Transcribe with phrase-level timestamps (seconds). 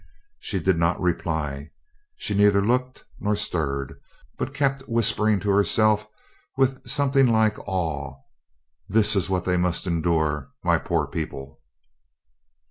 [0.39, 1.69] She did not reply;
[2.17, 3.99] she neither looked nor stirred,
[4.35, 6.07] but kept whispering to herself
[6.57, 8.15] with something like awe:
[8.89, 11.59] "This is what they must endure my poor people!"